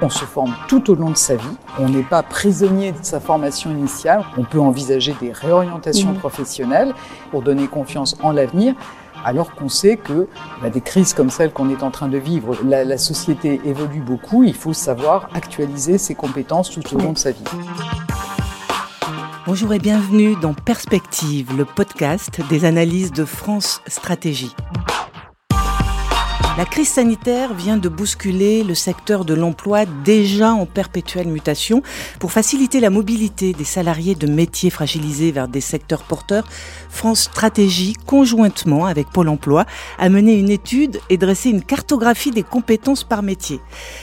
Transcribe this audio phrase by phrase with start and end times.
[0.00, 1.44] On se forme tout au long de sa vie.
[1.78, 4.24] On n'est pas prisonnier de sa formation initiale.
[4.36, 6.18] On peut envisager des réorientations Mhm.
[6.18, 6.94] professionnelles
[7.30, 8.74] pour donner confiance en l'avenir.
[9.24, 10.28] Alors qu'on sait que
[10.62, 13.98] bah, des crises comme celle qu'on est en train de vivre, la, la société évolue
[14.00, 17.42] beaucoup, il faut savoir actualiser ses compétences tout au long de sa vie.
[19.46, 24.54] Bonjour et bienvenue dans Perspective, le podcast des analyses de France Stratégie.
[26.58, 31.84] La crise sanitaire vient de bousculer le secteur de l'emploi déjà en perpétuelle mutation.
[32.18, 36.48] Pour faciliter la mobilité des salariés de métiers fragilisés vers des secteurs porteurs,
[36.88, 39.66] France Stratégie, conjointement avec Pôle Emploi,
[40.00, 43.60] a mené une étude et dressé une cartographie des compétences par métier.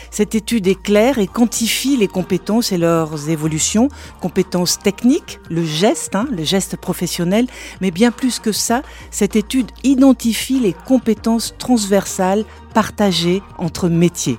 [0.09, 3.89] Cette étude éclaire et quantifie les compétences et leurs évolutions,
[4.21, 7.47] compétences techniques, le geste, hein, le geste professionnel,
[7.81, 8.81] mais bien plus que ça,
[9.11, 14.37] cette étude identifie les compétences transversales partagées entre métiers.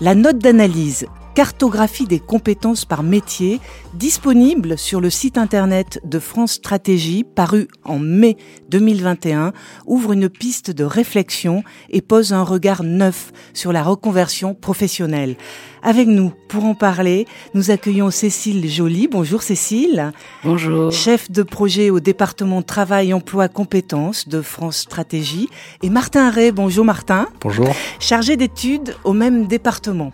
[0.00, 3.60] La note d'analyse cartographie des compétences par métier,
[3.94, 8.36] disponible sur le site internet de France Stratégie, paru en mai
[8.68, 9.52] 2021,
[9.86, 15.36] ouvre une piste de réflexion et pose un regard neuf sur la reconversion professionnelle.
[15.82, 19.08] Avec nous, pour en parler, nous accueillons Cécile Joly.
[19.08, 20.12] Bonjour Cécile.
[20.44, 20.92] Bonjour.
[20.92, 25.48] Chef de projet au département Travail, Emploi, Compétences de France Stratégie.
[25.82, 26.52] Et Martin Ray.
[26.52, 27.28] Bonjour Martin.
[27.40, 27.68] Bonjour.
[27.98, 30.12] Chargé d'études au même département.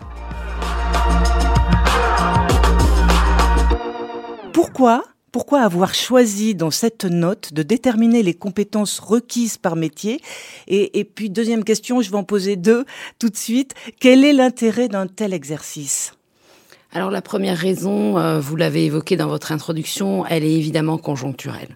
[5.31, 10.21] Pourquoi avoir choisi dans cette note de déterminer les compétences requises par métier
[10.67, 12.85] et, puis deuxième question, je vais en poser deux
[13.17, 13.73] tout de suite.
[13.99, 16.13] Quel est l'intérêt d'un tel exercice?
[16.91, 21.75] Alors la première raison, euh, vous l'avez évoqué dans votre introduction, elle est évidemment conjoncturelle.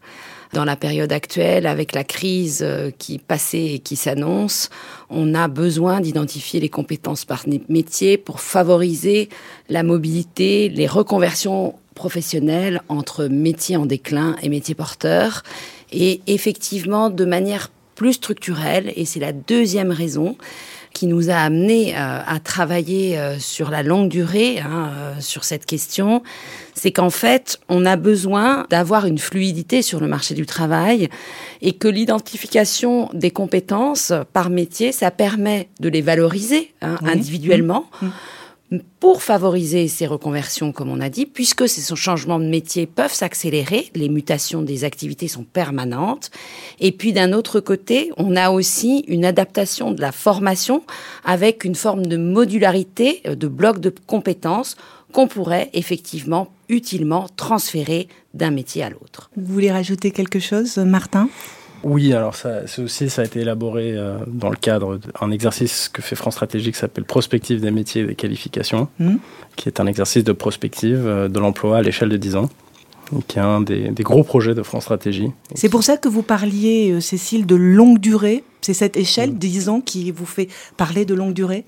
[0.53, 4.69] Dans la période actuelle, avec la crise euh, qui passait et qui s'annonce,
[5.09, 9.29] on a besoin d'identifier les compétences par métier pour favoriser
[9.69, 15.43] la mobilité, les reconversions professionnels entre métiers en déclin et métiers porteurs.
[15.93, 20.35] Et effectivement, de manière plus structurelle, et c'est la deuxième raison
[20.93, 25.43] qui nous a amené euh, à travailler euh, sur la longue durée hein, euh, sur
[25.43, 26.21] cette question,
[26.73, 31.09] c'est qu'en fait, on a besoin d'avoir une fluidité sur le marché du travail
[31.61, 37.09] et que l'identification des compétences par métier, ça permet de les valoriser hein, oui.
[37.11, 37.85] individuellement.
[38.01, 38.07] Mmh.
[39.01, 43.91] Pour favoriser ces reconversions, comme on a dit, puisque ces changements de métier peuvent s'accélérer,
[43.95, 46.31] les mutations des activités sont permanentes.
[46.79, 50.83] Et puis d'un autre côté, on a aussi une adaptation de la formation
[51.25, 54.77] avec une forme de modularité, de bloc de compétences
[55.11, 59.29] qu'on pourrait effectivement utilement transférer d'un métier à l'autre.
[59.35, 61.27] Vous voulez rajouter quelque chose, Martin?
[61.83, 66.01] Oui, alors ça, aussi, ça a été élaboré euh, dans le cadre d'un exercice que
[66.01, 69.15] fait France Stratégie qui s'appelle Prospective des métiers et des qualifications, mmh.
[69.55, 72.49] qui est un exercice de prospective euh, de l'emploi à l'échelle de 10 ans,
[73.27, 75.31] qui est un des, des gros projets de France Stratégie.
[75.55, 79.39] C'est pour ça que vous parliez, euh, Cécile, de longue durée C'est cette échelle, mmh.
[79.39, 81.65] 10 ans, qui vous fait parler de longue durée?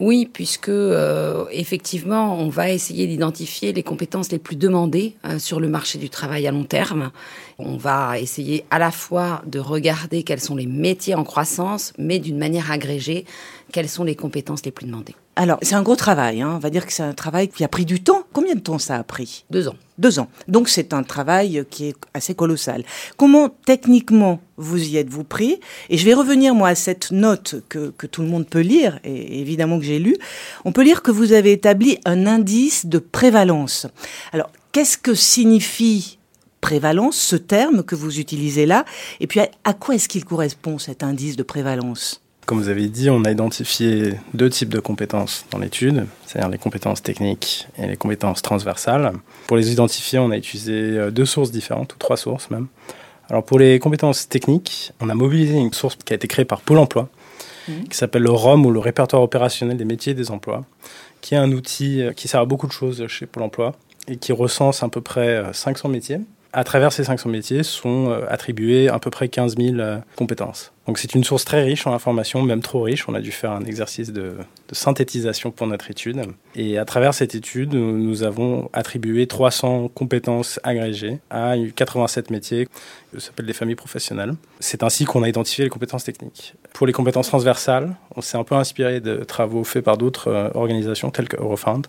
[0.00, 5.60] Oui, puisque euh, effectivement, on va essayer d'identifier les compétences les plus demandées euh, sur
[5.60, 7.12] le marché du travail à long terme.
[7.58, 12.18] On va essayer à la fois de regarder quels sont les métiers en croissance, mais
[12.18, 13.24] d'une manière agrégée,
[13.74, 15.16] quelles sont les compétences les plus demandées.
[15.34, 16.42] Alors, c'est un gros travail.
[16.42, 16.52] Hein.
[16.54, 18.22] On va dire que c'est un travail qui a pris du temps.
[18.32, 19.44] Combien de temps ça a pris?
[19.50, 19.74] Deux ans.
[19.98, 20.28] Deux ans.
[20.46, 22.84] Donc, c'est un travail qui est assez colossal.
[23.16, 25.58] Comment, techniquement, vous y êtes-vous pris?
[25.90, 29.00] Et je vais revenir, moi, à cette note que, que tout le monde peut lire,
[29.02, 30.16] et évidemment que j'ai lu.
[30.64, 33.88] On peut lire que vous avez établi un indice de prévalence.
[34.32, 36.18] Alors, qu'est-ce que signifie
[36.60, 38.84] prévalence, ce terme que vous utilisez là?
[39.18, 42.20] Et puis, à, à quoi est-ce qu'il correspond, cet indice de prévalence?
[42.46, 46.58] Comme vous avez dit, on a identifié deux types de compétences dans l'étude, c'est-à-dire les
[46.58, 49.12] compétences techniques et les compétences transversales.
[49.46, 52.68] Pour les identifier, on a utilisé deux sources différentes, ou trois sources même.
[53.30, 56.60] Alors pour les compétences techniques, on a mobilisé une source qui a été créée par
[56.60, 57.08] Pôle Emploi,
[57.68, 57.84] mmh.
[57.90, 60.64] qui s'appelle le ROM ou le répertoire opérationnel des métiers et des emplois,
[61.22, 63.74] qui est un outil qui sert à beaucoup de choses chez Pôle Emploi
[64.08, 66.20] et qui recense à peu près 500 métiers
[66.54, 69.76] à travers ces 500 métiers sont attribués à peu près 15 000
[70.14, 70.73] compétences.
[70.86, 73.08] Donc c'est une source très riche en informations, même trop riche.
[73.08, 74.36] On a dû faire un exercice de,
[74.72, 76.22] synthétisation pour notre étude.
[76.56, 82.68] Et à travers cette étude, nous avons attribué 300 compétences agrégées à 87 métiers
[83.14, 84.34] qui s'appellent des familles professionnelles.
[84.60, 86.54] C'est ainsi qu'on a identifié les compétences techniques.
[86.72, 91.10] Pour les compétences transversales, on s'est un peu inspiré de travaux faits par d'autres organisations
[91.10, 91.86] telles que Eurofound.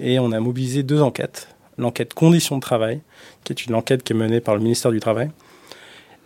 [0.00, 1.48] Et on a mobilisé deux enquêtes
[1.78, 3.00] l'enquête conditions de travail,
[3.44, 5.30] qui est une enquête qui est menée par le ministère du Travail,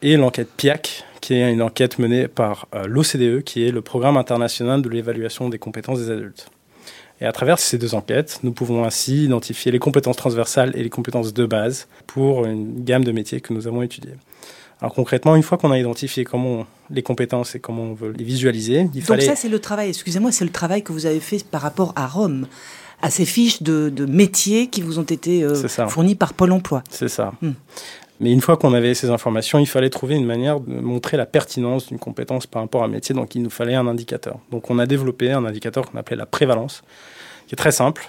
[0.02, 4.17] et l'enquête PIAC, qui est une enquête menée par euh, l'OCDE, qui est le Programme
[4.17, 6.50] international de l'évaluation des compétences des adultes.
[7.20, 10.88] Et à travers ces deux enquêtes, nous pouvons ainsi identifier les compétences transversales et les
[10.88, 14.14] compétences de base pour une gamme de métiers que nous avons étudiés.
[14.81, 18.25] Alors concrètement, une fois qu'on a identifié comment les compétences et comment on veut les
[18.25, 21.44] visualiser, il Donc ça, c'est le travail, excusez-moi, c'est le travail que vous avez fait
[21.44, 22.47] par rapport à Rome,
[23.02, 25.55] à ces fiches de, métiers qui vous ont été euh,
[25.88, 26.82] fournies par Pôle emploi.
[26.88, 27.35] C'est ça.
[27.43, 27.52] Hmm.
[28.20, 31.25] Mais une fois qu'on avait ces informations, il fallait trouver une manière de montrer la
[31.25, 33.14] pertinence d'une compétence par rapport à un métier.
[33.14, 34.38] Donc il nous fallait un indicateur.
[34.50, 36.82] Donc on a développé un indicateur qu'on appelait la prévalence,
[37.46, 38.08] qui est très simple.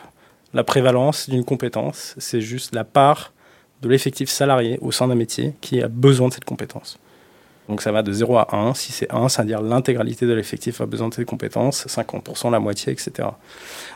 [0.53, 3.31] La prévalence d'une compétence, c'est juste la part
[3.81, 6.99] de l'effectif salarié au sein d'un métier qui a besoin de cette compétence.
[7.69, 8.73] Donc ça va de 0 à 1.
[8.73, 12.91] Si c'est 1, c'est-à-dire l'intégralité de l'effectif a besoin de cette compétence, 50%, la moitié,
[12.91, 13.29] etc.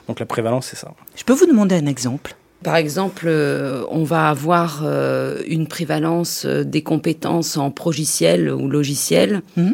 [0.08, 0.94] Donc la prévalence, c'est ça.
[1.18, 2.36] Je peux vous demander un exemple?
[2.64, 8.68] Par exemple, euh, on va avoir euh, une prévalence euh, des compétences en progiciel ou
[8.70, 9.74] logiciel hmm.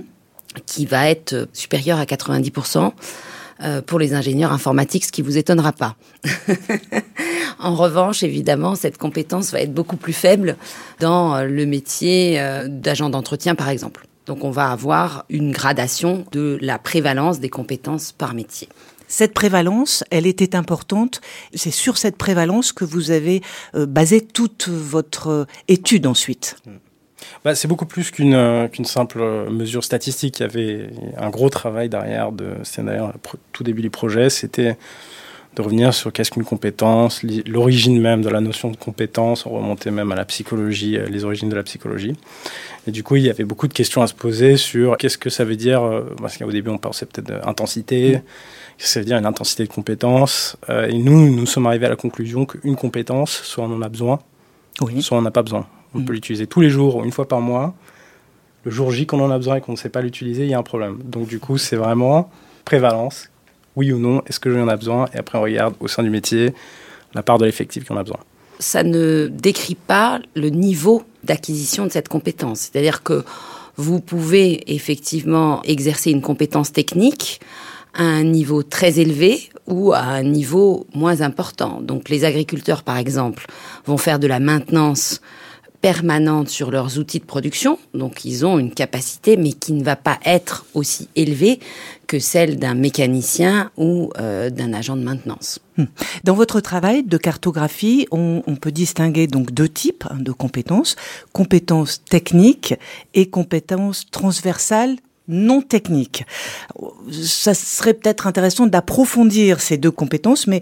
[0.65, 2.91] qui va être supérieure à 90%
[3.85, 5.95] pour les ingénieurs informatiques, ce qui vous étonnera pas.
[7.59, 10.57] en revanche, évidemment, cette compétence va être beaucoup plus faible
[10.99, 14.07] dans le métier d'agent d'entretien, par exemple.
[14.25, 18.67] Donc, on va avoir une gradation de la prévalence des compétences par métier.
[19.11, 21.19] Cette prévalence, elle était importante.
[21.53, 23.41] C'est sur cette prévalence que vous avez
[23.75, 26.55] euh, basé toute votre euh, étude ensuite.
[27.43, 30.39] Bah, c'est beaucoup plus qu'une euh, simple mesure statistique.
[30.39, 32.31] Il y avait un gros travail derrière.
[32.31, 33.13] De, d'ailleurs
[33.51, 34.29] tout début du projet.
[34.29, 34.77] C'était
[35.57, 39.91] de revenir sur qu'est-ce qu'une compétence, l'origine même de la notion de compétence, on remontait
[39.91, 42.15] même à la psychologie, les origines de la psychologie.
[42.87, 45.29] Et du coup, il y avait beaucoup de questions à se poser sur qu'est-ce que
[45.29, 45.81] ça veut dire,
[46.21, 48.21] parce qu'au début on pensait peut-être d'intensité,
[48.79, 50.57] hmm ça veut dire une intensité de compétence.
[50.69, 53.89] Euh, et nous, nous sommes arrivés à la conclusion qu'une compétence, soit on en a
[53.89, 54.19] besoin,
[54.99, 55.67] soit on n'a pas besoin.
[55.93, 56.05] On mm.
[56.05, 57.73] peut l'utiliser tous les jours, une fois par mois.
[58.63, 60.53] Le jour J qu'on en a besoin et qu'on ne sait pas l'utiliser, il y
[60.53, 60.99] a un problème.
[61.03, 62.29] Donc du coup, c'est vraiment
[62.65, 63.29] prévalence,
[63.75, 65.07] oui ou non, est-ce que j'en ai besoin?
[65.13, 66.53] Et après, on regarde au sein du métier
[67.13, 68.19] la part de l'effectif qu'on a besoin.
[68.59, 72.69] Ça ne décrit pas le niveau d'acquisition de cette compétence.
[72.71, 73.23] C'est-à-dire que
[73.77, 77.41] vous pouvez effectivement exercer une compétence technique
[77.93, 81.81] à un niveau très élevé ou à un niveau moins important.
[81.81, 83.47] Donc les agriculteurs, par exemple,
[83.85, 85.21] vont faire de la maintenance
[85.81, 89.95] permanente sur leurs outils de production, donc ils ont une capacité, mais qui ne va
[89.95, 91.59] pas être aussi élevée
[92.05, 95.59] que celle d'un mécanicien ou euh, d'un agent de maintenance.
[95.77, 95.85] Hmm.
[96.23, 100.95] Dans votre travail de cartographie, on, peut distinguer donc deux types hein, de compétences
[101.33, 102.75] compétences techniques
[103.15, 104.97] et compétences transversales
[105.31, 106.25] non techniques.
[107.11, 110.61] Ça serait peut-être intéressant d'approfondir ces deux compétences, mais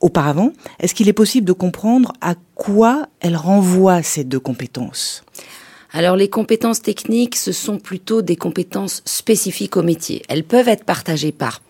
[0.00, 5.24] auparavant, est-ce qu'il est possible de comprendre à quoi elles renvoient ces deux compétences?
[5.92, 10.22] Alors les compétences techniques, ce sont plutôt des compétences spécifiques au métier.
[10.28, 11.60] Elles peuvent être partagées par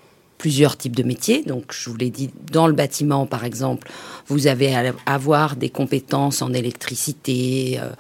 [0.43, 1.45] plusieurs types de métiers.
[1.45, 3.89] Donc, je vous l'ai dit, dans le bâtiment, par exemple,
[4.27, 7.91] vous avez à avoir des compétences en électricité, euh,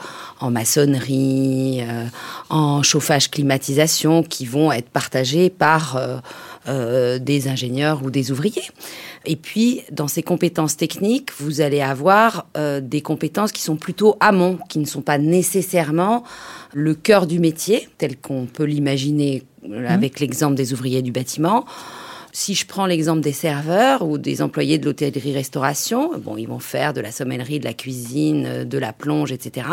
[0.40, 2.04] en maçonnerie, euh,
[2.50, 5.96] en chauffage, climatisation, qui vont être partagées par
[6.66, 8.68] euh, des ingénieurs ou des ouvriers.
[9.24, 12.46] Et puis, dans ces compétences techniques, vous allez avoir
[12.82, 16.24] des compétences qui sont plutôt amont, qui ne sont pas nécessairement
[16.72, 19.86] le cœur du métier, tel qu'on peut l'imaginer mmh.
[19.86, 21.64] avec l'exemple des ouvriers du bâtiment.
[22.34, 26.94] Si je prends l'exemple des serveurs ou des employés de l'hôtellerie-restauration, bon, ils vont faire
[26.94, 29.66] de la sommellerie, de la cuisine, euh, de la plonge, etc.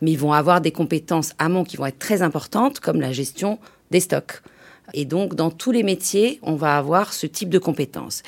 [0.00, 3.60] Mais ils vont avoir des compétences amont qui vont être très importantes, comme la gestion
[3.92, 4.42] des stocks.
[4.94, 8.24] Et donc, dans tous les métiers, on va avoir ce type de compétences.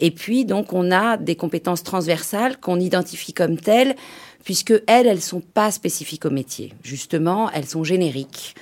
[0.00, 3.94] Et puis, donc, on a des compétences transversales qu'on identifie comme telles,
[4.42, 6.72] puisque elles, elles sont pas spécifiques au métier.
[6.82, 8.54] Justement, elles sont génériques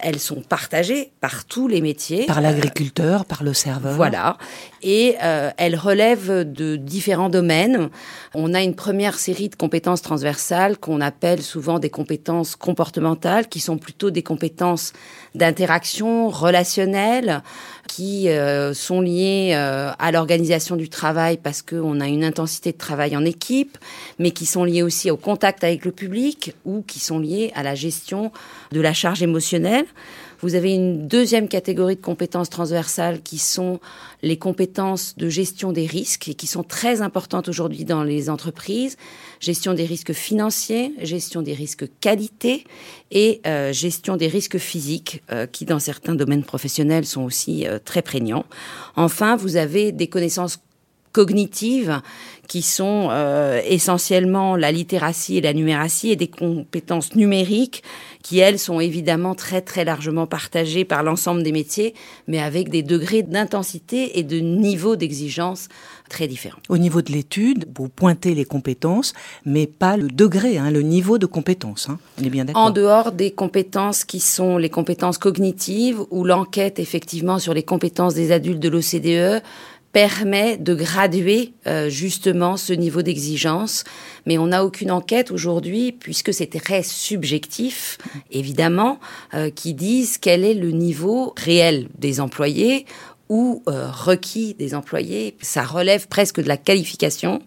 [0.00, 2.26] elles sont partagées par tous les métiers.
[2.26, 3.94] Par l'agriculteur, par le serveur.
[3.94, 4.38] Voilà.
[4.82, 7.90] Et euh, elles relèvent de différents domaines.
[8.34, 13.60] On a une première série de compétences transversales qu'on appelle souvent des compétences comportementales, qui
[13.60, 14.92] sont plutôt des compétences
[15.34, 17.42] d'interaction relationnelle,
[17.88, 22.78] qui euh, sont liées euh, à l'organisation du travail parce qu'on a une intensité de
[22.78, 23.78] travail en équipe,
[24.18, 27.62] mais qui sont liées aussi au contact avec le public ou qui sont liées à
[27.62, 28.30] la gestion
[28.72, 29.86] de la charge émotionnelle.
[30.40, 33.80] Vous avez une deuxième catégorie de compétences transversales qui sont
[34.22, 38.96] les compétences de gestion des risques et qui sont très importantes aujourd'hui dans les entreprises.
[39.40, 42.64] Gestion des risques financiers, gestion des risques qualité
[43.10, 47.80] et euh, gestion des risques physiques euh, qui dans certains domaines professionnels sont aussi euh,
[47.84, 48.44] très prégnants.
[48.94, 50.60] Enfin, vous avez des connaissances
[51.12, 52.00] cognitives
[52.48, 57.82] qui sont euh, essentiellement la littératie et la numératie et des compétences numériques
[58.22, 61.94] qui, elles, sont évidemment très très largement partagées par l'ensemble des métiers,
[62.26, 65.68] mais avec des degrés d'intensité et de niveau d'exigence
[66.08, 66.58] très différents.
[66.70, 69.12] Au niveau de l'étude, vous pointez les compétences,
[69.44, 71.88] mais pas le degré, hein, le niveau de compétences.
[71.90, 71.98] Hein.
[72.20, 72.62] On est bien d'accord.
[72.62, 78.14] En dehors des compétences qui sont les compétences cognitives, ou l'enquête effectivement sur les compétences
[78.14, 79.42] des adultes de l'OCDE
[79.98, 83.82] permet de graduer euh, justement ce niveau d'exigence.
[84.26, 87.98] Mais on n'a aucune enquête aujourd'hui, puisque c'est très subjectif,
[88.30, 89.00] évidemment,
[89.34, 92.86] euh, qui disent quel est le niveau réel des employés
[93.28, 95.36] ou euh, requis des employés.
[95.40, 97.42] Ça relève presque de la qualification.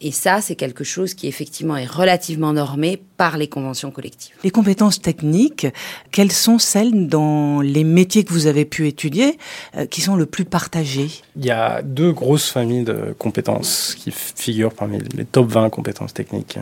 [0.00, 4.34] Et ça, c'est quelque chose qui effectivement est relativement normé par les conventions collectives.
[4.44, 5.66] Les compétences techniques,
[6.12, 9.38] quelles sont celles dans les métiers que vous avez pu étudier
[9.76, 11.08] euh, qui sont le plus partagées?
[11.36, 16.12] Il y a deux grosses familles de compétences qui figurent parmi les top 20 compétences
[16.12, 16.58] techniques.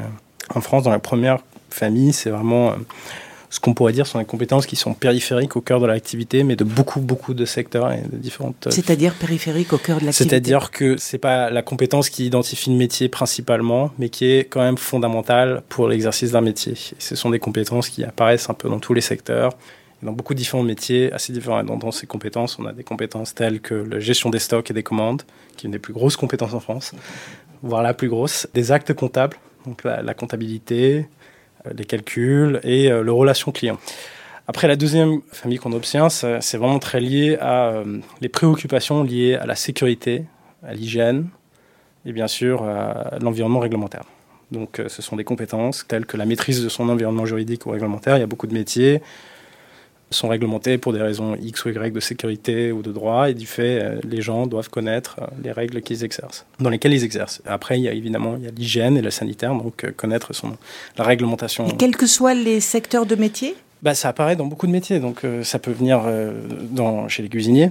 [0.54, 1.38] En France, dans la première
[1.70, 2.76] famille, c'est vraiment euh,
[3.54, 6.56] ce qu'on pourrait dire sont des compétences qui sont périphériques au cœur de l'activité, mais
[6.56, 8.66] de beaucoup, beaucoup de secteurs et de différentes.
[8.66, 12.70] Euh, C'est-à-dire périphériques au cœur de l'activité C'est-à-dire que c'est pas la compétence qui identifie
[12.70, 16.72] le métier principalement, mais qui est quand même fondamentale pour l'exercice d'un métier.
[16.72, 19.52] Et ce sont des compétences qui apparaissent un peu dans tous les secteurs
[20.02, 21.60] dans beaucoup de différents métiers assez différents.
[21.60, 24.74] Et dans, ces compétences, on a des compétences telles que la gestion des stocks et
[24.74, 25.22] des commandes,
[25.56, 26.92] qui est une des plus grosses compétences en France,
[27.62, 31.06] voire la plus grosse, des actes comptables, donc la comptabilité,
[31.76, 33.78] les calculs et euh, le relation client.
[34.46, 39.36] Après, la deuxième famille qu'on obtient, c'est vraiment très lié à euh, les préoccupations liées
[39.36, 40.24] à la sécurité,
[40.62, 41.28] à l'hygiène
[42.04, 44.04] et bien sûr à l'environnement réglementaire.
[44.50, 48.18] Donc, ce sont des compétences telles que la maîtrise de son environnement juridique ou réglementaire.
[48.18, 49.00] Il y a beaucoup de métiers
[50.10, 53.46] sont réglementés pour des raisons X ou Y de sécurité ou de droit, et du
[53.46, 57.42] fait, euh, les gens doivent connaître euh, les règles qu'ils exercent, dans lesquelles ils exercent.
[57.46, 60.32] Après, il y a évidemment il y a l'hygiène et le sanitaire, donc euh, connaître
[60.32, 60.56] son,
[60.96, 61.66] la réglementation.
[61.68, 63.56] Et quels que soient les secteurs de métier?
[63.82, 64.98] Bah, ça apparaît dans beaucoup de métiers.
[64.98, 66.00] Donc, ça peut venir
[66.70, 67.70] dans, chez les cuisiniers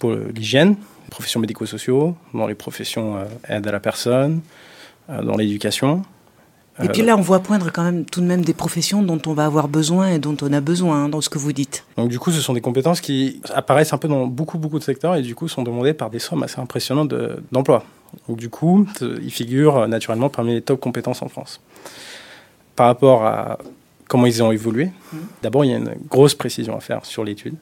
[0.00, 0.74] pour l'hygiène,
[1.08, 4.40] professions médico-sociaux, dans les professions aide à la personne,
[5.08, 6.02] dans l'éducation.
[6.82, 9.34] Et puis là, on voit poindre quand même tout de même des professions dont on
[9.34, 11.84] va avoir besoin et dont on a besoin hein, dans ce que vous dites.
[11.96, 14.84] Donc du coup, ce sont des compétences qui apparaissent un peu dans beaucoup, beaucoup de
[14.84, 17.12] secteurs et du coup sont demandées par des sommes assez impressionnantes
[17.50, 17.84] d'emploi.
[18.28, 21.60] Donc du coup, ils figurent naturellement parmi les top compétences en France.
[22.74, 23.58] Par rapport à
[24.08, 25.16] comment ils ont évolué, mmh.
[25.42, 27.56] d'abord, il y a une grosse précision à faire sur l'étude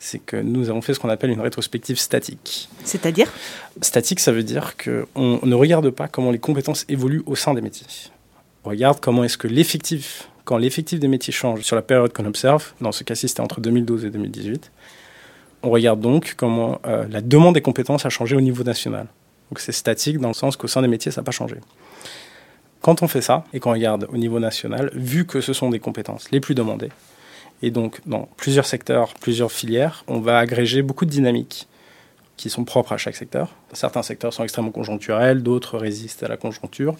[0.00, 2.68] c'est que nous avons fait ce qu'on appelle une rétrospective statique.
[2.84, 3.26] C'est-à-dire?
[3.82, 7.60] Statique, ça veut dire qu'on ne regarde pas comment les compétences évoluent au sein des
[7.60, 7.86] métiers
[8.68, 12.72] regarde comment est-ce que l'effectif, quand l'effectif des métiers change sur la période qu'on observe,
[12.80, 14.70] dans ce cas-ci c'était entre 2012 et 2018,
[15.62, 19.06] on regarde donc comment euh, la demande des compétences a changé au niveau national.
[19.50, 21.56] Donc c'est statique dans le sens qu'au sein des métiers, ça n'a pas changé.
[22.80, 25.80] Quand on fait ça et qu'on regarde au niveau national, vu que ce sont des
[25.80, 26.90] compétences les plus demandées,
[27.62, 31.66] et donc dans plusieurs secteurs, plusieurs filières, on va agréger beaucoup de dynamiques
[32.36, 33.50] qui sont propres à chaque secteur.
[33.72, 36.94] Certains secteurs sont extrêmement conjoncturels, d'autres résistent à la conjoncture.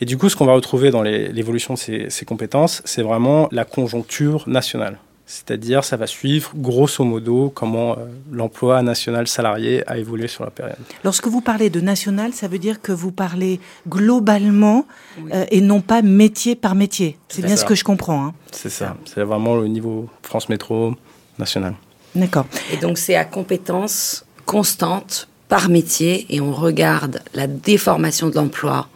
[0.00, 3.64] Et du coup, ce qu'on va retrouver dans l'évolution de ces, compétences, c'est vraiment la
[3.64, 4.98] conjoncture nationale.
[5.24, 10.50] C'est-à-dire, ça va suivre grosso modo comment euh, l'emploi national salarié a évolué sur la
[10.50, 10.76] période.
[11.04, 14.84] Lorsque vous parlez de national, ça veut dire que vous parlez globalement
[15.32, 17.16] euh, et non pas métier par métier.
[17.28, 18.26] C'est bien ce que je comprends.
[18.26, 18.34] Hein.
[18.50, 18.96] C'est ça.
[19.06, 20.94] C'est vraiment le niveau France Métro
[21.38, 21.74] national.
[22.14, 22.46] D'accord.
[22.72, 28.88] Et donc, c'est à compétences constantes par métier et on regarde la déformation de l'emploi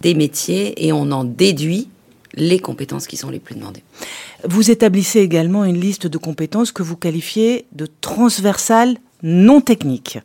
[0.00, 1.88] des métiers et on en déduit
[2.34, 3.82] les compétences qui sont les plus demandées.
[4.44, 10.18] Vous établissez également une liste de compétences que vous qualifiez de transversales non techniques.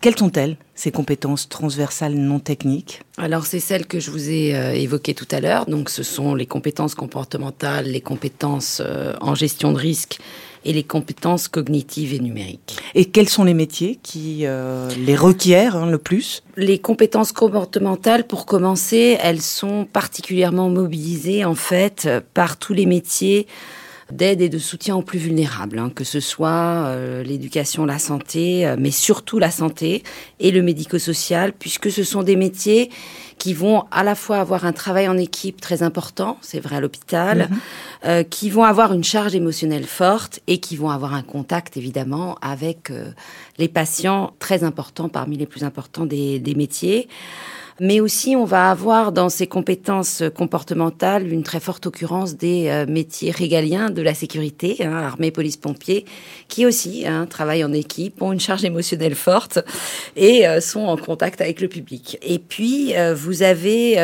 [0.00, 3.02] Quelles sont-elles, ces compétences transversales non techniques?
[3.18, 5.66] Alors, c'est celles que je vous ai euh, évoquées tout à l'heure.
[5.66, 10.20] Donc, ce sont les compétences comportementales, les compétences euh, en gestion de risque
[10.64, 12.76] et les compétences cognitives et numériques.
[12.94, 16.42] Et quels sont les métiers qui euh, les requièrent hein, le plus?
[16.56, 23.46] Les compétences comportementales, pour commencer, elles sont particulièrement mobilisées en fait par tous les métiers
[24.12, 28.66] d'aide et de soutien aux plus vulnérables, hein, que ce soit euh, l'éducation, la santé,
[28.66, 30.02] euh, mais surtout la santé
[30.40, 32.90] et le médico-social, puisque ce sont des métiers
[33.38, 36.80] qui vont à la fois avoir un travail en équipe très important, c'est vrai à
[36.80, 37.58] l'hôpital, mhm.
[38.04, 42.36] euh, qui vont avoir une charge émotionnelle forte et qui vont avoir un contact évidemment
[42.42, 42.92] avec
[43.58, 47.08] les patients très importants parmi les plus importants des, des métiers.
[47.80, 52.86] Mais aussi on va avoir dans ces compétences comportementales une très forte occurrence des euh,
[52.86, 56.04] métiers régaliens de la sécurité, hein, armée, police, pompiers,
[56.48, 59.60] qui aussi hein, travaillent en équipe, ont une charge émotionnelle forte
[60.16, 62.18] et euh, sont en contact avec le public.
[62.22, 63.98] Et puis euh, vous avez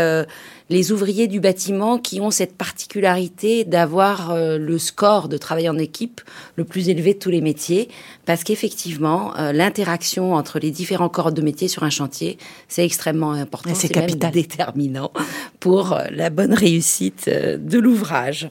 [0.71, 5.77] les ouvriers du bâtiment qui ont cette particularité d'avoir euh, le score de travail en
[5.79, 6.23] équipe
[6.57, 7.89] le plus élevé de tous les métiers,
[8.25, 13.33] parce qu'effectivement, euh, l'interaction entre les différents corps de métier sur un chantier, c'est extrêmement
[13.33, 13.75] important.
[13.75, 14.33] C'est capital.
[14.33, 15.13] déterminant
[15.61, 18.49] pour euh, la bonne réussite de l'ouvrage.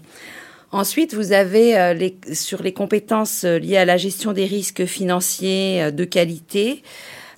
[0.72, 6.04] Ensuite, vous avez les, sur les compétences liées à la gestion des risques financiers de
[6.04, 6.82] qualité,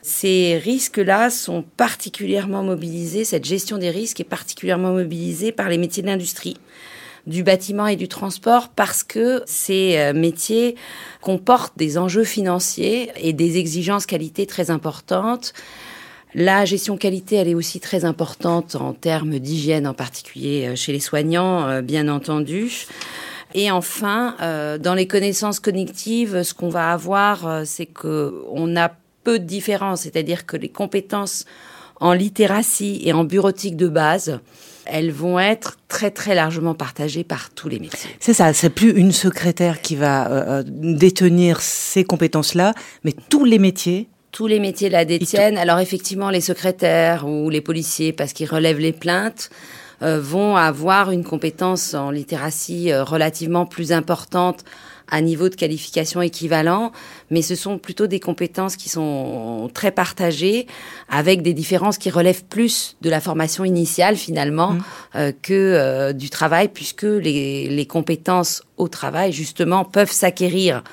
[0.07, 6.03] ces risques-là sont particulièrement mobilisés, cette gestion des risques est particulièrement mobilisée par les métiers
[6.03, 6.57] de l'industrie
[7.25, 10.75] du bâtiment et du transport parce que ces euh, métiers
[11.21, 15.53] comportent des enjeux financiers et des exigences qualité très importantes.
[16.35, 20.91] La gestion qualité, elle est aussi très importante en termes d'hygiène, en particulier euh, chez
[20.91, 22.85] les soignants, euh, bien entendu.
[23.55, 24.35] Et enfin,
[24.81, 28.91] dans les connaissances cognitives, ce qu'on va avoir, c'est que on a
[29.25, 31.45] peu de différence, c'est-à-dire que les compétences
[31.99, 34.39] en littératie et en bureautique de base,
[34.85, 38.09] elles vont être très très largement partagées par tous les métiers.
[38.19, 43.45] C'est ça, c'est plus une secrétaire qui va euh, euh, détenir ces compétences-là, mais tous
[43.45, 44.07] les métiers.
[44.31, 45.57] Tous les métiers la détiennent.
[45.57, 49.49] Alors effectivement, les secrétaires ou les policiers, parce qu'ils relèvent les plaintes,
[50.03, 54.63] euh, vont avoir une compétence en littératie relativement plus importante
[55.09, 56.91] à niveau de qualification équivalent,
[57.29, 60.67] mais ce sont plutôt des compétences qui sont très partagées,
[61.09, 64.83] avec des différences qui relèvent plus de la formation initiale finalement mmh.
[65.15, 70.83] euh, que euh, du travail, puisque les, les compétences au travail justement peuvent s'acquérir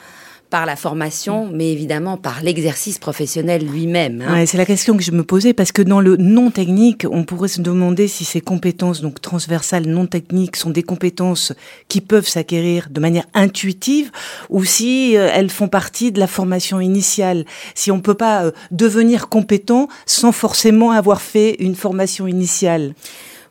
[0.53, 4.21] par la formation, mais évidemment par l'exercice professionnel lui-même.
[4.21, 4.45] Hein.
[4.45, 7.49] c'est la question que je me posais parce que dans le non technique, on pourrait
[7.49, 11.55] se demander si ces compétences donc transversales non techniques sont des compétences
[11.89, 14.11] qui peuvent s'acquérir de manière intuitive
[14.51, 17.47] ou si euh, elles font partie de la formation initiale.
[17.75, 22.93] Si on peut pas euh, devenir compétent sans forcément avoir fait une formation initiale.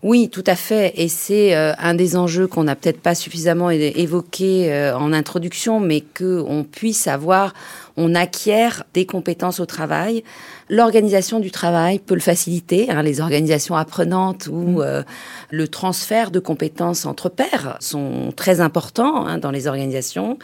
[0.04, 0.94] Oui, tout à fait.
[0.96, 5.80] Et c'est euh, un des enjeux qu'on n'a peut-être pas suffisamment évoqué euh, en introduction,
[5.80, 7.54] mais qu'on puisse avoir,
[7.98, 10.24] on acquiert des compétences au travail.
[10.70, 14.82] L'organisation du travail peut le faciliter, hein, les organisations apprenantes ou mmh.
[14.82, 15.04] euh,
[15.52, 20.40] le transfert de compétences entre pairs sont très importants hein, dans les organisations.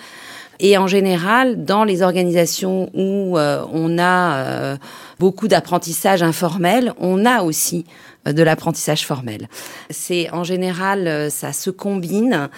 [0.60, 4.76] Et en général, dans les organisations où on a
[5.20, 7.86] beaucoup d'apprentissage informel, on a aussi
[8.34, 9.50] de l'apprentissage formel.
[9.90, 12.50] C'est en général, euh, ça se combine.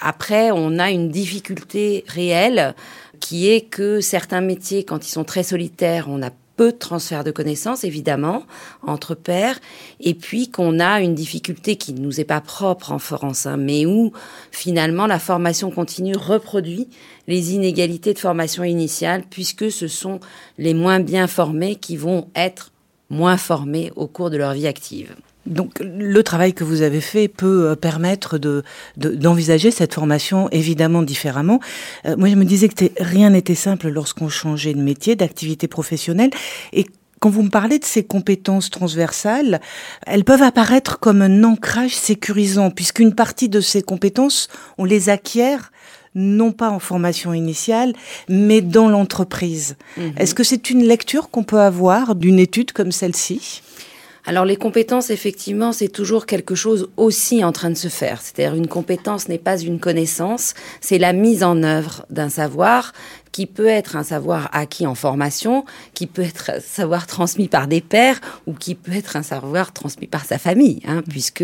[0.00, 2.74] Après, on a une difficulté réelle
[3.20, 7.24] qui est que certains métiers, quand ils sont très solitaires, on a peu de transfert
[7.24, 8.44] de connaissances, évidemment,
[8.86, 9.58] entre pairs,
[10.00, 13.56] et puis qu'on a une difficulté qui ne nous est pas propre en France, hein,
[13.56, 14.12] mais où
[14.50, 16.88] finalement la formation continue reproduit
[17.26, 20.20] les inégalités de formation initiale, puisque ce sont
[20.58, 22.70] les moins bien formés qui vont être
[23.10, 25.14] moins formés au cours de leur vie active.
[25.46, 28.62] Donc le travail que vous avez fait peut euh, permettre de
[28.96, 31.60] d'envisager cette formation évidemment différemment.
[32.06, 36.30] Euh, moi je me disais que rien n'était simple lorsqu'on changeait de métier, d'activité professionnelle
[36.72, 36.86] et
[37.20, 39.62] quand vous me parlez de ces compétences transversales,
[40.06, 45.72] elles peuvent apparaître comme un ancrage sécurisant, puisqu'une partie de ces compétences, on les acquiert
[46.14, 47.94] non pas en formation initiale,
[48.28, 49.76] mais dans l'entreprise.
[49.96, 50.12] Mhm.
[50.16, 53.62] Est-ce que c'est une lecture qu'on peut avoir d'une étude comme celle-ci?
[54.26, 58.22] Alors les compétences, effectivement, c'est toujours quelque chose aussi en train de se faire.
[58.22, 62.92] C'est-à-dire une compétence n'est pas une connaissance, c'est la mise en œuvre d'un savoir
[63.34, 67.66] qui peut être un savoir acquis en formation, qui peut être un savoir transmis par
[67.66, 71.42] des pairs ou qui peut être un savoir transmis par sa famille, hein, puisque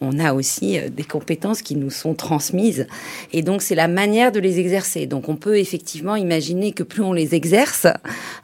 [0.00, 2.86] on a aussi euh, des compétences qui nous sont transmises.
[3.32, 5.06] Et donc c'est la manière de les exercer.
[5.06, 7.88] Donc on peut effectivement imaginer que plus on les exerce,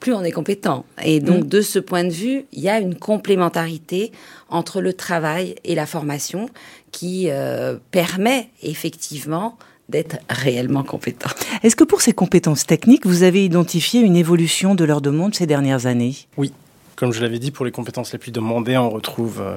[0.01, 0.85] plus on est compétent.
[1.05, 1.49] Et donc mm.
[1.49, 4.11] de ce point de vue, il y a une complémentarité
[4.49, 6.49] entre le travail et la formation
[6.91, 9.57] qui euh, permet effectivement
[9.91, 11.31] d'être réellement compétents.
[11.63, 15.47] Est-ce que pour ces compétences techniques, vous avez identifié une évolution de leur demande ces
[15.47, 16.15] dernières années?
[16.37, 16.53] Oui.
[16.97, 19.57] Comme je l'avais dit, pour les compétences les plus demandées, on retrouve euh,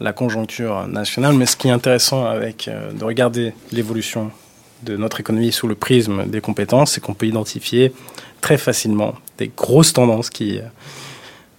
[0.00, 1.34] la conjoncture nationale.
[1.34, 4.30] Mais ce qui est intéressant avec euh, de regarder l'évolution
[4.82, 7.92] de notre économie sous le prisme des compétences, c'est qu'on peut identifier
[8.40, 10.62] très facilement des grosses tendances qui euh,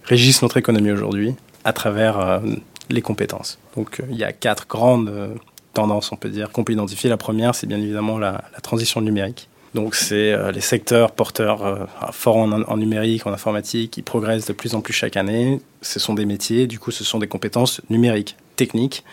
[0.04, 1.34] régissent notre économie aujourd'hui
[1.64, 2.40] à travers
[2.90, 3.58] les compétences.
[3.74, 5.36] Donc il y a quatre grandes
[5.78, 7.10] on peut dire, qu'on peut identifier.
[7.10, 9.48] La première, c'est bien évidemment la, transition numérique.
[9.74, 14.54] Donc c'est euh, les secteurs porteurs euh, forts en, numérique, en informatique, qui progressent de
[14.54, 15.60] plus en plus chaque année.
[15.82, 19.04] Ce sont des métiers, du coup ce sont des compétences numériques, techniques.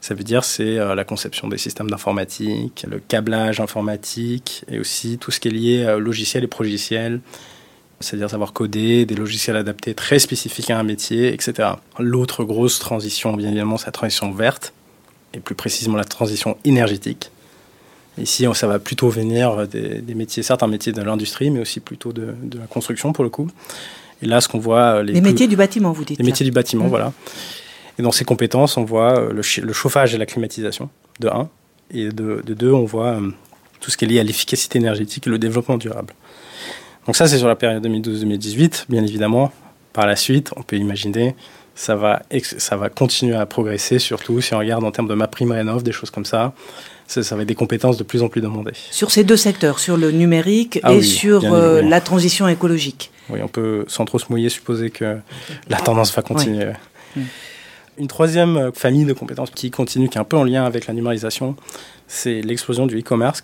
[0.00, 5.16] Ça veut dire c'est euh, la conception des systèmes d'informatique, le câblage informatique et aussi
[5.18, 7.20] tout ce qui est lié à logiciels et progiciels,
[8.00, 11.68] c'est-à-dire savoir coder, des logiciels adaptés très spécifiques à un métier, etc.
[11.98, 14.72] L'autre grosse transition, bien évidemment, c'est la transition verte,
[15.34, 17.30] et plus précisément la transition énergétique.
[18.18, 22.34] Ici, ça va plutôt venir des, métiers, certains métiers de l'industrie, mais aussi plutôt de,
[22.58, 23.48] la construction pour le coup.
[24.22, 24.96] Et là, ce qu'on voit.
[24.96, 26.90] Euh, les, métiers du bâtiment, vous dites Les métiers du bâtiment, mmh.
[26.90, 27.12] voilà.
[27.98, 30.90] Et dans ces compétences, on voit euh, le, chauffage et la climatisation,
[31.20, 31.48] de 1.
[31.92, 33.30] Et de, de 2, on voit euh,
[33.80, 36.12] tout ce qui est lié à l'efficacité énergétique et le développement durable.
[37.06, 38.86] Donc, ça, c'est sur la période 2012-2018.
[38.90, 39.52] Bien évidemment,
[39.94, 41.34] par la suite, on peut imaginer
[41.74, 45.28] ça va, ça va continuer à progresser, surtout si on regarde en termes de ma
[45.28, 46.52] prime rénov, des choses comme ça
[47.10, 48.72] ça, va être des compétences de plus en plus demandées.
[48.90, 53.10] Sur ces deux secteurs, sur le numérique ah et sur euh, la transition écologique.
[53.28, 55.18] Oui, on peut, sans trop se mouiller, supposer que
[55.68, 56.72] la tendance va continuer.
[57.98, 60.94] Une troisième famille de compétences qui continue, qui est un peu en lien avec la
[60.94, 61.56] numérisation,
[62.06, 63.42] c'est l'explosion du e-commerce.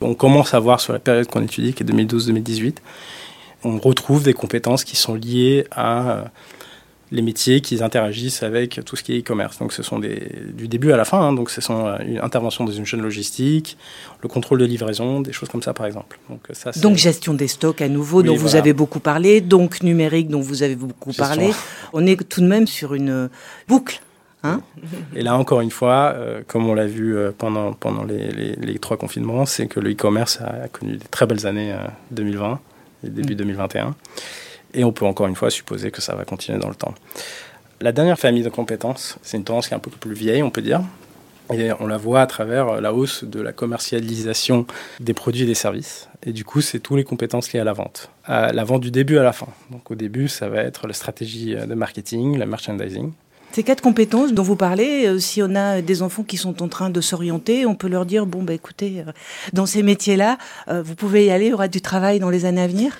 [0.00, 2.76] On commence à voir sur la période qu'on étudie, qui est 2012-2018,
[3.64, 6.24] on retrouve des compétences qui sont liées à
[7.12, 9.58] les métiers qui interagissent avec tout ce qui est e-commerce.
[9.58, 11.32] Donc ce sont des, du début à la fin, hein.
[11.34, 13.76] donc ce sont euh, une intervention dans une chaîne logistique,
[14.22, 16.18] le contrôle de livraison, des choses comme ça par exemple.
[16.30, 20.28] Donc, ça, donc gestion des stocks à nouveau, dont vous avez beaucoup parlé, donc numérique
[20.28, 21.50] dont vous avez beaucoup parlé.
[21.92, 23.28] On est tout de même sur une
[23.68, 24.00] boucle.
[24.44, 24.60] Hein
[25.14, 28.78] et là, encore une fois, euh, comme on l'a vu euh, pendant, pendant les, les,
[28.80, 31.76] trois confinements, c'est que le e-commerce a, connu des très belles années
[32.10, 32.58] 2020
[33.06, 33.94] et début 2021.
[34.74, 36.94] Et on peut encore une fois supposer que ça va continuer dans le temps.
[37.80, 40.50] La dernière famille de compétences, c'est une tendance qui est un peu plus vieille, on
[40.50, 40.82] peut dire.
[41.52, 44.66] Et on la voit à travers la hausse de la commercialisation
[45.00, 46.08] des produits et des services.
[46.24, 48.10] Et du coup, c'est toutes les compétences liées à la vente.
[48.24, 49.48] À la vente du début à la fin.
[49.70, 53.12] Donc au début, ça va être la stratégie de marketing, la merchandising.
[53.52, 56.68] Ces quatre compétences dont vous parlez, euh, si on a des enfants qui sont en
[56.68, 59.12] train de s'orienter, on peut leur dire, bon, bah, écoutez, euh,
[59.52, 62.46] dans ces métiers-là, euh, vous pouvez y aller, il y aura du travail dans les
[62.46, 62.96] années à venir?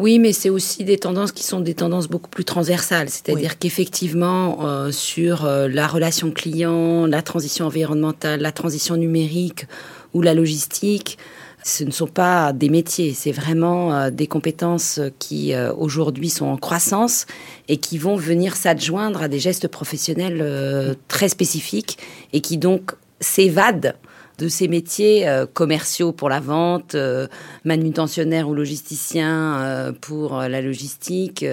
[0.00, 3.10] Oui, mais c'est aussi des tendances qui sont des tendances beaucoup plus transversales.
[3.10, 9.66] C'est-à-dire qu'effectivement, euh, sur euh, la relation client, la transition environnementale, la transition numérique
[10.14, 11.18] ou la logistique,
[11.62, 16.56] ce ne sont pas des métiers, c'est vraiment euh, des compétences qui aujourd'hui sont en
[16.56, 17.26] croissance
[17.68, 21.98] et qui vont venir s'adjoindre à des gestes professionnels très spécifiques
[22.32, 23.96] et qui donc s'évadent
[24.40, 27.28] de ces métiers euh, commerciaux pour la vente, euh,
[27.66, 31.44] ou logisticien euh, pour la logistique,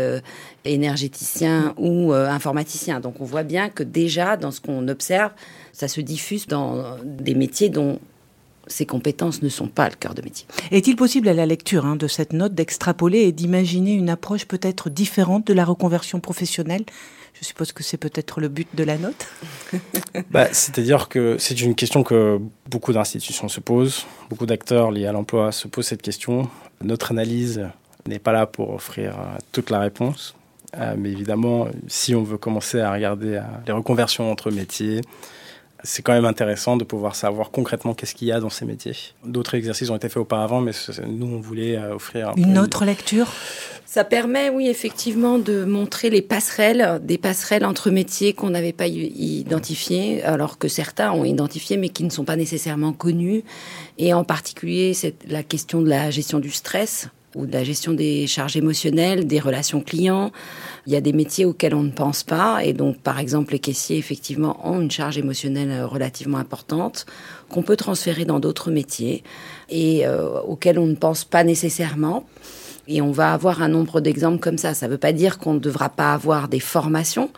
[0.64, 3.00] énergéticien ou informaticien.
[3.00, 5.32] Donc on voit bien que déjà dans ce qu'on observe,
[5.74, 8.00] ça se diffuse dans des métiers dont
[8.68, 10.46] ces compétences ne sont pas le cœur de métier.
[10.72, 14.90] Est-il possible à la lecture hein, de cette note d'extrapoler et d'imaginer une approche peut-être
[14.90, 16.84] différente de la reconversion professionnelle?
[17.40, 19.28] Je suppose que c'est peut-être le but de la note.
[20.32, 25.12] bah, C'est-à-dire que c'est une question que beaucoup d'institutions se posent, beaucoup d'acteurs liés à
[25.12, 26.50] l'emploi se posent cette question.
[26.82, 27.68] Notre analyse
[28.08, 30.36] n'est pas là pour offrir euh, toute la réponse.
[30.78, 35.02] Euh, mais évidemment, si on veut commencer à regarder les reconversions entre métiers,
[35.88, 38.94] c'est quand même intéressant de pouvoir savoir concrètement qu'est-ce qu'il y a dans ces métiers.
[39.24, 40.74] D'autres exercices ont été faits auparavant, mais
[41.08, 42.34] nous, on voulait euh, offrir...
[42.36, 43.28] Une autre lecture?
[43.86, 48.88] Ça permet, oui, effectivement, de montrer les passerelles, des passerelles entre métiers qu'on n'avait pas
[48.88, 53.44] identifiés, alors que certains ont identifié, mais qui ne sont pas nécessairement connus.
[53.98, 57.94] Et en particulier, c'est la question de la gestion du stress ou de la gestion
[57.94, 60.32] des charges émotionnelles, des relations clients.
[60.86, 63.60] Il y a des métiers auxquels on ne pense pas, et donc par exemple les
[63.60, 67.06] caissiers effectivement ont une charge émotionnelle euh, relativement importante
[67.50, 69.24] qu'on peut transférer dans d'autres métiers
[69.70, 72.26] et euh, auxquels on ne pense pas nécessairement.
[72.90, 74.74] Et on va avoir un nombre d'exemples comme ça.
[74.74, 77.30] Ça ne veut pas dire qu'on ne devra pas avoir des formations,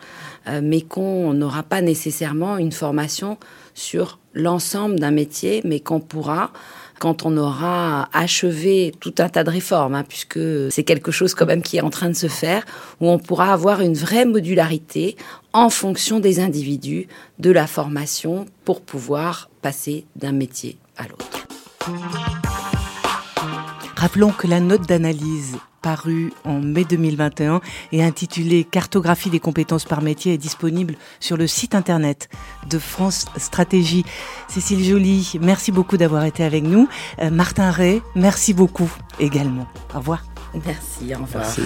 [0.46, 3.36] euh, mais qu'on n'aura pas nécessairement une formation
[3.74, 6.52] sur l'ensemble d'un métier, mais qu'on pourra
[7.00, 10.38] quand on aura achevé tout un tas de réformes, hein, puisque
[10.70, 12.64] c'est quelque chose quand même qui est en train de se faire,
[13.00, 15.16] où on pourra avoir une vraie modularité
[15.54, 17.08] en fonction des individus,
[17.38, 22.59] de la formation, pour pouvoir passer d'un métier à l'autre.
[24.00, 27.60] Rappelons que la note d'analyse paru en mai 2021
[27.92, 32.30] et intitulé Cartographie des compétences par métier est disponible sur le site internet
[32.70, 34.06] de France Stratégie.
[34.48, 36.88] Cécile Joly, merci beaucoup d'avoir été avec nous.
[37.20, 39.66] Euh, Martin Ray, merci beaucoup également.
[39.94, 40.24] Au revoir.
[40.54, 41.44] Merci, au revoir.
[41.44, 41.60] Merci.